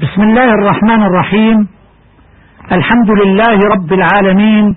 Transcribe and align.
بسم 0.00 0.22
الله 0.22 0.44
الرحمن 0.44 1.02
الرحيم. 1.02 1.68
الحمد 2.72 3.10
لله 3.10 3.58
رب 3.74 3.92
العالمين 3.92 4.76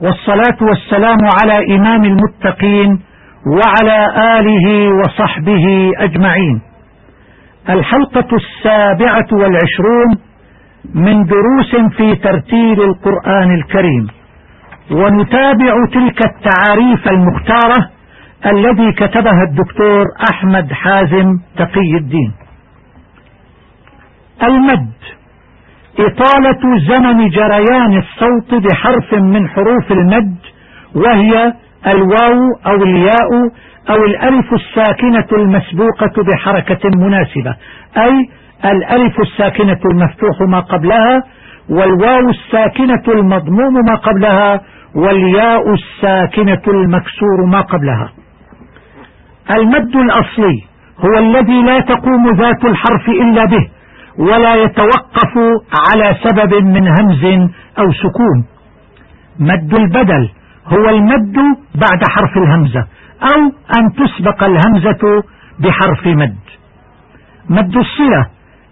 والصلاة 0.00 0.58
والسلام 0.60 1.18
على 1.40 1.76
إمام 1.76 2.04
المتقين 2.04 3.00
وعلى 3.46 3.98
آله 4.38 4.94
وصحبه 4.98 5.92
أجمعين. 5.98 6.60
الحلقة 7.68 8.28
السابعة 8.36 9.28
والعشرون 9.32 10.10
من 10.94 11.24
دروس 11.24 11.96
في 11.96 12.16
ترتيل 12.16 12.80
القرآن 12.82 13.54
الكريم. 13.54 14.06
ونتابع 14.90 15.72
تلك 15.92 16.18
التعاريف 16.26 17.08
المختارة 17.08 17.90
الذي 18.46 18.92
كتبها 18.92 19.42
الدكتور 19.48 20.04
أحمد 20.32 20.72
حازم 20.72 21.38
تقي 21.56 21.96
الدين. 22.00 22.32
المد 24.42 24.92
إطالة 25.98 26.62
زمن 26.88 27.28
جريان 27.28 27.98
الصوت 27.98 28.54
بحرف 28.64 29.14
من 29.14 29.48
حروف 29.48 29.92
المد 29.92 30.36
وهي 30.94 31.52
الواو 31.94 32.40
أو 32.66 32.82
الياء 32.82 33.28
أو 33.90 34.04
الألف 34.04 34.52
الساكنة 34.52 35.26
المسبوقة 35.32 36.22
بحركة 36.32 36.90
مناسبة 36.96 37.56
أي 37.98 38.28
الألف 38.64 39.20
الساكنة 39.20 39.80
المفتوح 39.92 40.40
ما 40.48 40.60
قبلها 40.60 41.22
والواو 41.70 42.28
الساكنة 42.30 43.02
المضموم 43.08 43.74
ما 43.88 43.94
قبلها 43.94 44.60
والياء 44.94 45.62
الساكنة 45.74 46.62
المكسور 46.68 47.46
ما 47.46 47.60
قبلها. 47.60 48.12
المد 49.56 49.96
الأصلي 49.96 50.62
هو 50.98 51.18
الذي 51.18 51.62
لا 51.62 51.80
تقوم 51.80 52.30
ذات 52.34 52.64
الحرف 52.64 53.08
إلا 53.08 53.44
به 53.44 53.68
ولا 54.18 54.54
يتوقف 54.64 55.34
على 55.88 56.16
سبب 56.24 56.54
من 56.64 56.88
همز 56.88 57.50
أو 57.78 57.92
سكون. 57.92 58.44
مد 59.38 59.74
البدل 59.74 60.30
هو 60.66 60.88
المد 60.88 61.36
بعد 61.74 62.00
حرف 62.10 62.36
الهمزة 62.36 62.86
أو 63.22 63.40
أن 63.78 63.92
تسبق 63.92 64.44
الهمزة 64.44 65.24
بحرف 65.58 66.06
مد. 66.06 66.36
مد 67.50 67.76
الصلة 67.76 68.26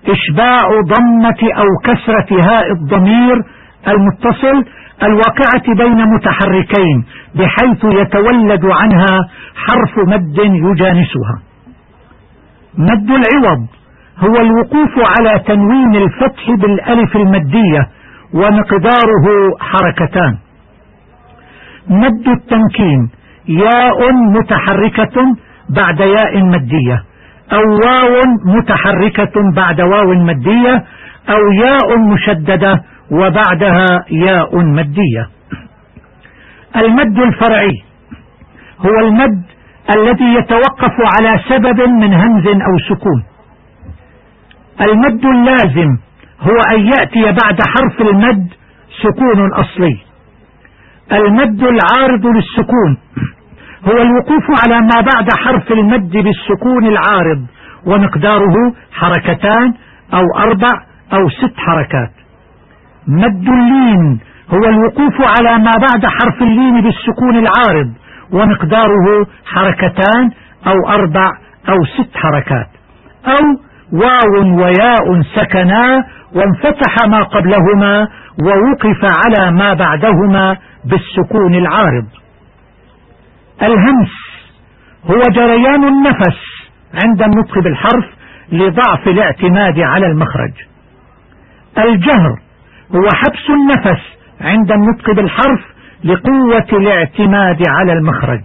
إشباع 0.09 0.81
ضمة 0.85 1.53
أو 1.57 1.67
كسرة 1.85 2.51
هاء 2.51 2.73
الضمير 2.73 3.37
المتصل 3.89 4.65
الواقعة 5.03 5.75
بين 5.79 6.15
متحركين 6.15 7.05
بحيث 7.35 7.85
يتولد 7.85 8.65
عنها 8.65 9.29
حرف 9.57 10.09
مد 10.09 10.39
يجانسها. 10.39 11.37
مد 12.79 13.11
العوض 13.11 13.67
هو 14.21 14.37
الوقوف 14.37 14.95
على 15.19 15.39
تنوين 15.39 15.95
الفتح 15.95 16.51
بالألف 16.51 17.17
المدية 17.17 17.89
ومقداره 18.35 19.27
حركتان. 19.61 20.39
مد 21.89 22.29
التمكين 22.29 23.11
ياء 23.49 24.13
متحركة 24.13 25.37
بعد 25.69 26.01
ياء 26.01 26.45
مدية 26.45 27.05
أو 27.53 27.63
واو 27.85 28.21
متحركة 28.57 29.53
بعد 29.57 29.81
واو 29.81 30.15
مدية 30.15 30.85
أو 31.29 31.53
ياء 31.65 31.99
مشددة 31.99 32.83
وبعدها 33.11 33.87
ياء 34.11 34.59
مدية. 34.59 35.29
المد 36.77 37.19
الفرعي 37.19 37.83
هو 38.79 39.07
المد 39.07 39.45
الذي 39.97 40.35
يتوقف 40.35 40.95
على 41.15 41.41
سبب 41.49 41.89
من 41.89 42.15
همز 42.15 42.47
أو 42.47 42.79
سكون. 42.89 43.25
المد 44.81 45.25
اللازم 45.25 45.99
هو 46.41 46.57
أن 46.75 46.81
يأتي 46.87 47.23
بعد 47.25 47.59
حرف 47.63 48.01
المد 48.01 48.49
سكون 49.03 49.53
أصلي. 49.53 49.99
المد 51.13 51.63
العارض 51.63 52.27
للسكون 52.27 52.99
هو 53.85 54.03
الوقوف 54.03 54.45
على 54.65 54.81
ما 54.81 55.01
بعد 55.01 55.29
حرف 55.39 55.73
المد 55.73 56.11
بالسكون 56.11 56.87
العارض 56.87 57.47
ومقداره 57.87 58.75
حركتان 58.93 59.75
أو 60.15 60.25
أربع 60.37 60.69
أو 61.13 61.29
ست 61.29 61.57
حركات. 61.57 62.13
مد 63.09 63.49
اللين 63.49 64.21
هو 64.51 64.69
الوقوف 64.69 65.15
على 65.21 65.59
ما 65.59 65.73
بعد 65.81 66.07
حرف 66.07 66.43
اللين 66.43 66.81
بالسكون 66.81 67.37
العارض 67.37 67.93
ومقداره 68.33 69.27
حركتان 69.47 70.31
أو 70.67 70.89
أربع 70.89 71.31
أو 71.69 71.85
ست 71.85 72.17
حركات. 72.17 72.69
أو 73.27 73.70
واو 73.93 74.57
وياء 74.63 75.23
سكنا 75.37 75.83
وانفتح 76.35 76.95
ما 77.09 77.23
قبلهما 77.23 78.09
ووقف 78.43 79.01
على 79.05 79.53
ما 79.53 79.75
بعدهما 79.75 80.57
بالسكون 80.85 81.55
العارض. 81.55 82.07
الهمس 83.63 84.13
هو 85.05 85.21
جريان 85.33 85.85
النفس 85.85 86.39
عند 87.05 87.23
النطق 87.23 87.59
بالحرف 87.59 88.05
لضعف 88.53 89.09
الاعتماد 89.09 89.81
على 89.81 90.07
المخرج. 90.07 90.53
الجهر 91.79 92.41
هو 92.95 93.09
حبس 93.15 93.51
النفس 93.51 94.03
عند 94.41 94.73
النطق 94.73 95.11
بالحرف 95.11 95.61
لقوة 96.05 96.79
الاعتماد 96.81 97.63
على 97.69 97.93
المخرج. 97.93 98.43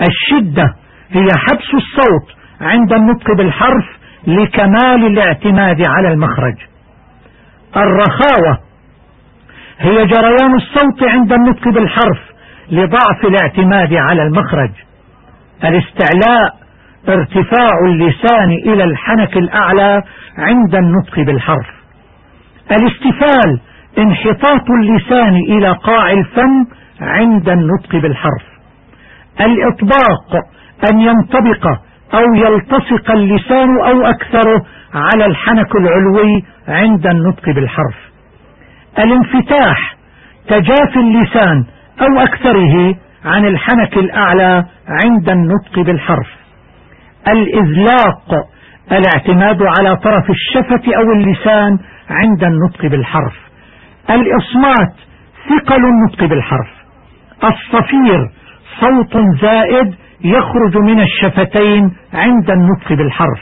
الشدة 0.00 0.74
هي 1.10 1.26
حبس 1.36 1.74
الصوت 1.74 2.36
عند 2.60 2.92
النطق 2.92 3.32
بالحرف 3.36 3.97
لكمال 4.26 5.06
الاعتماد 5.06 5.82
على 5.88 6.12
المخرج. 6.12 6.56
الرخاوة 7.76 8.58
هي 9.78 10.06
جريان 10.06 10.54
الصوت 10.56 11.08
عند 11.08 11.32
النطق 11.32 11.68
بالحرف 11.68 12.18
لضعف 12.70 13.24
الاعتماد 13.24 13.94
على 13.94 14.22
المخرج. 14.22 14.70
الاستعلاء 15.64 16.56
ارتفاع 17.08 17.68
اللسان 17.86 18.50
إلى 18.50 18.84
الحنك 18.84 19.36
الأعلى 19.36 20.02
عند 20.38 20.74
النطق 20.74 21.20
بالحرف. 21.20 21.66
الاستفال 22.70 23.60
انحطاط 23.98 24.70
اللسان 24.70 25.36
إلى 25.36 25.72
قاع 25.72 26.10
الفم 26.10 26.66
عند 27.00 27.48
النطق 27.48 27.96
بالحرف. 27.96 28.42
الإطباق 29.40 30.44
أن 30.92 31.00
ينطبق 31.00 31.80
أو 32.14 32.34
يلتصق 32.34 33.10
اللسان 33.10 33.80
أو 33.80 34.06
أكثره 34.06 34.64
على 34.94 35.26
الحنك 35.26 35.76
العلوي 35.76 36.44
عند 36.68 37.06
النطق 37.06 37.44
بالحرف. 37.46 37.96
الانفتاح 38.98 39.96
تجافي 40.48 40.98
اللسان 41.00 41.64
أو 42.00 42.20
أكثره 42.22 42.96
عن 43.24 43.46
الحنك 43.46 43.96
الأعلى 43.96 44.64
عند 44.88 45.30
النطق 45.30 45.80
بالحرف. 45.86 46.28
الإذلاق 47.28 48.46
الاعتماد 48.92 49.62
على 49.78 49.96
طرف 49.96 50.30
الشفة 50.30 50.96
أو 50.96 51.12
اللسان 51.12 51.78
عند 52.10 52.44
النطق 52.44 52.86
بالحرف. 52.86 53.34
الإصمات 54.10 54.94
ثقل 55.48 55.84
النطق 55.84 56.24
بالحرف. 56.24 56.68
الصفير 57.44 58.30
صوت 58.80 59.16
زائد 59.42 59.94
يخرج 60.24 60.76
من 60.76 61.00
الشفتين 61.00 61.96
عند 62.14 62.50
النطق 62.50 62.92
بالحرف. 62.92 63.40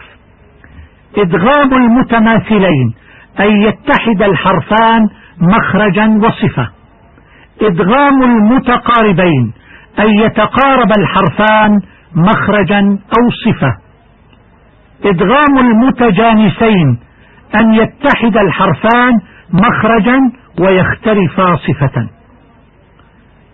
إدغام 1.16 1.74
المتماثلين 1.74 2.94
أن 3.40 3.62
يتحد 3.62 4.22
الحرفان 4.22 5.08
مخرجا 5.40 6.20
وصفة. 6.22 6.70
إدغام 7.62 8.22
المتقاربين 8.22 9.52
أن 9.98 10.18
يتقارب 10.18 10.90
الحرفان 10.98 11.80
مخرجا 12.14 12.80
أو 13.18 13.30
صفة. 13.44 13.76
إدغام 15.04 15.58
المتجانسين 15.58 16.98
أن 17.54 17.74
يتحد 17.74 18.36
الحرفان 18.36 19.12
مخرجا 19.52 20.18
ويختلفا 20.60 21.56
صفة. 21.56 22.08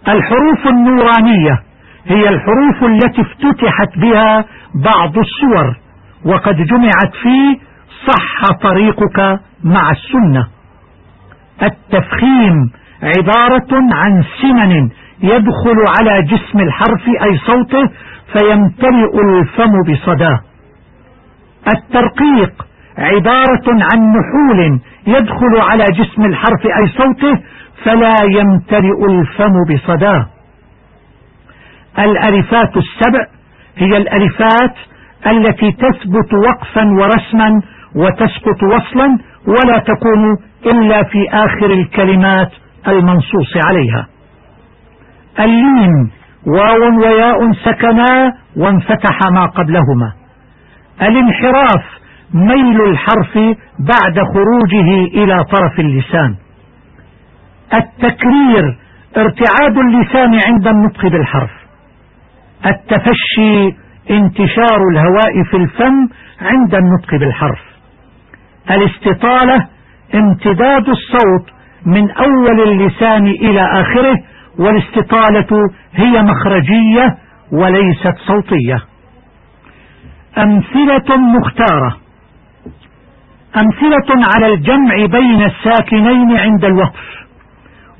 الحروف 0.09 0.67
النورانية 0.67 1.63
هي 2.07 2.29
الحروف 2.29 2.85
التي 2.85 3.21
افتتحت 3.23 3.99
بها 3.99 4.45
بعض 4.75 5.19
السور 5.19 5.77
وقد 6.25 6.57
جمعت 6.57 7.13
في 7.23 7.61
صح 8.07 8.53
طريقك 8.63 9.41
مع 9.65 9.91
السنة. 9.91 10.47
التفخيم 11.63 12.71
عبارة 13.03 13.95
عن 13.95 14.25
سمن 14.43 14.89
يدخل 15.23 15.79
على 15.99 16.23
جسم 16.23 16.59
الحرف 16.59 17.09
أي 17.09 17.39
صوته 17.39 17.91
فيمتلئ 18.33 19.21
الفم 19.21 19.73
بصداه. 19.89 20.41
الترقيق 21.77 22.67
عبارة 22.99 23.67
عن 23.69 24.13
نحول 24.13 24.81
يدخل 25.07 25.71
على 25.71 25.85
جسم 25.85 26.23
الحرف 26.25 26.67
أي 26.67 26.89
صوته 26.89 27.43
فلا 27.85 28.15
يمتلئ 28.31 29.05
الفم 29.11 29.53
بصداه. 29.71 30.27
الألفات 31.99 32.77
السبع 32.77 33.27
هي 33.77 33.97
الألفات 33.97 34.75
التي 35.27 35.73
تثبت 35.73 36.35
وقفا 36.35 36.85
ورسما 36.85 37.62
وتسقط 37.94 38.62
وصلا 38.62 39.19
ولا 39.47 39.79
تكون 39.79 40.37
إلا 40.67 41.03
في 41.03 41.29
آخر 41.31 41.71
الكلمات 41.71 42.50
المنصوص 42.89 43.67
عليها. 43.67 44.09
اللين 45.41 46.11
واو 46.47 47.00
وياء 47.00 47.53
سكنا 47.53 48.33
وانفتح 48.56 49.19
ما 49.33 49.47
قبلهما. 49.47 50.12
الانحراف 51.03 51.85
ميل 52.35 52.81
الحرف 52.81 53.35
بعد 53.79 54.19
خروجه 54.35 55.05
إلى 55.15 55.44
طرف 55.44 55.81
اللسان. 55.81 56.37
التكرير 57.75 58.79
ارتعاد 59.17 59.79
اللسان 59.79 60.39
عند 60.49 60.67
النطق 60.69 61.06
بالحرف. 61.06 61.62
التفشي 62.67 63.76
انتشار 64.11 64.79
الهواء 64.93 65.44
في 65.50 65.56
الفم 65.56 66.09
عند 66.41 66.75
النطق 66.75 67.11
بالحرف. 67.11 67.61
الاستطالة 68.70 69.67
امتداد 70.14 70.88
الصوت 70.88 71.50
من 71.87 72.11
أول 72.11 72.61
اللسان 72.69 73.26
إلى 73.26 73.61
آخره 73.61 74.17
والاستطالة 74.59 75.49
هي 75.94 76.23
مخرجية 76.23 77.17
وليست 77.53 78.14
صوتية. 78.26 78.82
أمثلة 80.38 81.17
مختارة. 81.17 81.97
أمثلة 83.62 84.25
على 84.37 84.55
الجمع 84.55 85.06
بين 85.06 85.43
الساكنين 85.43 86.38
عند 86.38 86.65
الوقف 86.65 87.05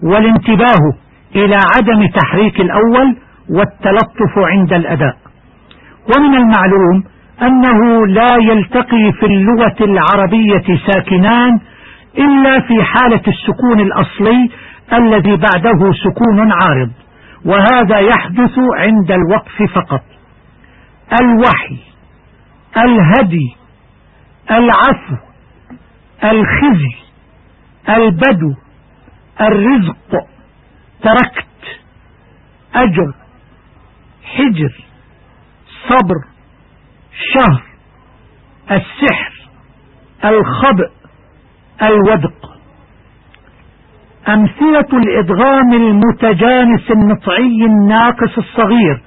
والانتباه 0.03 0.93
إلى 1.37 1.55
عدم 1.77 2.07
تحريك 2.07 2.61
الأول 2.61 3.17
والتلطف 3.57 4.39
عند 4.39 4.73
الأداء. 4.73 5.17
ومن 6.17 6.35
المعلوم 6.37 7.05
أنه 7.43 8.07
لا 8.07 8.37
يلتقي 8.41 9.13
في 9.21 9.27
اللغة 9.27 9.77
العربية 9.81 10.79
ساكنان 10.87 11.61
إلا 12.19 12.61
في 12.61 12.85
حالة 12.85 13.23
السكون 13.29 13.81
الأصلي 13.81 14.51
الذي 14.93 15.37
بعده 15.37 15.93
سكون 16.05 16.53
عارض 16.53 16.91
وهذا 17.45 17.99
يحدث 17.99 18.59
عند 18.77 19.11
الوقف 19.11 19.63
فقط. 19.75 20.03
الوحي 21.21 21.79
الهدي 22.77 23.57
العفو 24.51 25.17
الخزي 26.25 26.95
البدو 27.89 28.55
الرزق 29.41 30.27
تركت 31.03 31.47
أجر. 32.75 33.22
حجر 34.37 34.85
صبر 35.89 36.15
شهر 37.35 37.63
السحر 38.71 39.33
الخبء 40.25 40.91
الودق. 41.83 42.53
أمثلة 44.29 44.89
الإدغام 44.93 45.73
المتجانس 45.73 46.91
النطعي 46.91 47.65
الناقص 47.67 48.39
الصغير. 48.39 49.03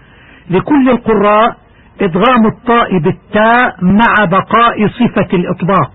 لكل 0.49 0.89
القراء 0.89 1.57
إدغام 2.01 2.45
الطاء 2.45 2.97
بالتاء 2.97 3.75
مع 3.81 4.25
بقاء 4.25 4.87
صفة 4.87 5.37
الإطباق. 5.37 5.91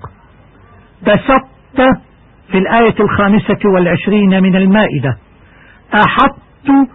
بسطت 1.02 2.00
في 2.50 2.58
الآية 2.58 2.94
الخامسة 3.00 3.58
والعشرين 3.74 4.42
من 4.42 4.56
المائدة. 4.56 5.18
أحطت 5.94 6.90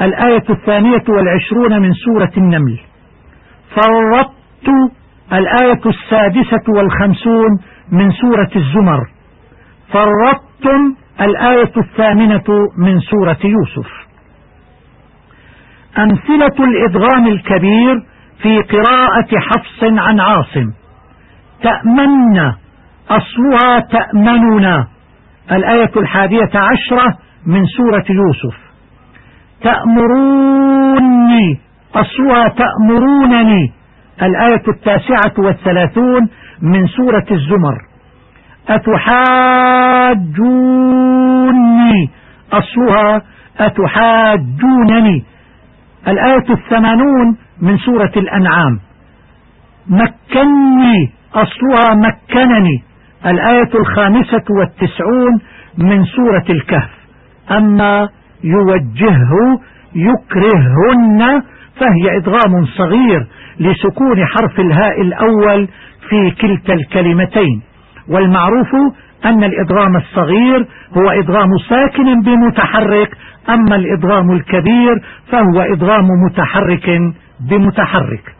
الآية 0.00 0.44
الثانية 0.50 1.04
والعشرون 1.08 1.82
من 1.82 1.92
سورة 1.92 2.32
النمل. 2.36 2.80
فرطت 3.76 4.68
الآية 5.32 5.80
السادسة 5.86 6.72
والخمسون 6.76 7.58
من 7.92 8.10
سورة 8.10 8.50
الزمر. 8.56 9.00
فرطتم 9.92 10.94
الآية 11.20 11.72
الثامنة 11.76 12.44
من 12.78 13.00
سورة 13.00 13.38
يوسف. 13.44 13.90
أمثلة 15.98 16.64
الإدغام 16.64 17.26
الكبير 17.26 18.06
في 18.42 18.62
قراءة 18.62 19.38
حفص 19.38 19.82
عن 19.82 20.20
عاصم. 20.20 20.72
تأمن 21.62 22.52
أصلها 23.10 23.80
تأمننا. 23.80 24.86
الآية 25.52 25.90
الحادية 25.96 26.50
عشرة 26.54 27.18
من 27.46 27.64
سورة 27.64 28.04
يوسف. 28.10 28.63
تأمروني 29.64 31.60
أصلها 31.94 32.48
تأمرونني. 32.48 33.72
الآية 34.22 34.62
التاسعة 34.68 35.34
والثلاثون 35.38 36.28
من 36.62 36.86
سورة 36.86 37.26
الزمر. 37.30 37.76
أتحاجوني؟ 40.74 42.10
أصلها 42.52 43.22
أتحاجونني. 43.58 45.24
الآية 46.08 46.50
الثمانون 46.50 47.36
من 47.62 47.78
سورة 47.78 48.12
الأنعام. 48.16 48.80
مكني 49.88 51.12
أصلها 51.34 51.94
مكنني. 51.94 52.82
الآية 53.26 53.70
الخامسة 53.74 54.44
والتسعون 54.58 55.40
من 55.78 56.04
سورة 56.04 56.44
الكهف. 56.50 56.90
أما 57.50 58.08
يوجهه 58.44 59.32
يكرههن 59.94 61.42
فهي 61.80 62.16
إدغام 62.16 62.64
صغير 62.78 63.26
لسكون 63.60 64.26
حرف 64.26 64.60
الهاء 64.60 65.00
الأول 65.00 65.68
في 66.08 66.30
كلتا 66.30 66.74
الكلمتين. 66.74 67.62
والمعروف 68.08 68.68
أن 69.24 69.44
الإدغام 69.44 69.96
الصغير 69.96 70.66
هو 70.96 71.10
إدغام 71.10 71.48
ساكن 71.68 72.20
بمتحرك 72.20 73.16
أما 73.48 73.76
الإدغام 73.76 74.30
الكبير 74.30 75.04
فهو 75.32 75.60
إدغام 75.60 76.06
متحرك 76.26 76.90
بمتحرك. 77.50 78.34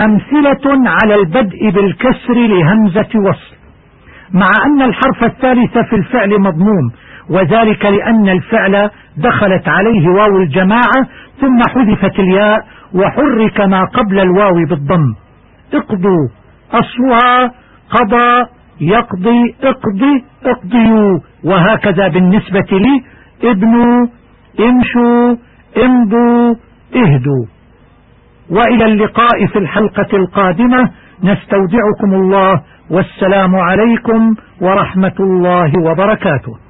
أمثلة 0.00 0.90
على 1.02 1.14
البدء 1.14 1.70
بالكسر 1.70 2.34
لهمزة 2.34 3.08
وصل. 3.28 3.56
مع 4.34 4.48
أن 4.66 4.82
الحرف 4.82 5.24
الثالث 5.24 5.78
في 5.78 5.96
الفعل 5.96 6.40
مضموم 6.40 6.90
وذلك 7.30 7.84
لأن 7.84 8.28
الفعل 8.28 8.90
دخلت 9.16 9.68
عليه 9.68 10.08
واو 10.08 10.36
الجماعة 10.42 11.08
ثم 11.40 11.60
حذفت 11.70 12.20
الياء 12.20 12.58
وحرك 12.94 13.60
ما 13.60 13.84
قبل 13.84 14.20
الواو 14.20 14.64
بالضم. 14.68 15.14
اقضوا. 15.74 16.28
أصلها 16.72 17.52
قضى 17.90 18.46
يقضي 18.80 19.54
اقضي 19.62 20.24
اقضيوا. 20.44 21.18
وهكذا 21.44 22.08
بالنسبة 22.08 22.68
لي 22.72 23.02
ابنوا 23.50 24.06
امشوا 24.60 25.36
امضوا 25.84 26.54
اهدوا. 26.96 27.46
وإلى 28.50 28.84
اللقاء 28.84 29.46
في 29.46 29.58
الحلقة 29.58 30.16
القادمة 30.16 30.90
نستودعكم 31.24 32.14
الله 32.14 32.62
والسلام 32.90 33.56
عليكم 33.56 34.34
ورحمة 34.60 35.14
الله 35.20 35.72
وبركاته. 35.90 36.61